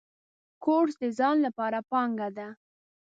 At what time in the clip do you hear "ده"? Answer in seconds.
2.37-2.47